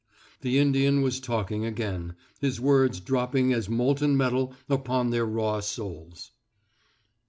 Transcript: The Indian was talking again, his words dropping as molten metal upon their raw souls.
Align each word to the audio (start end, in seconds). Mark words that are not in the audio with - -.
The 0.39 0.57
Indian 0.57 1.03
was 1.03 1.19
talking 1.19 1.63
again, 1.63 2.15
his 2.39 2.59
words 2.59 2.99
dropping 2.99 3.53
as 3.53 3.69
molten 3.69 4.17
metal 4.17 4.55
upon 4.67 5.11
their 5.11 5.27
raw 5.27 5.59
souls. 5.59 6.31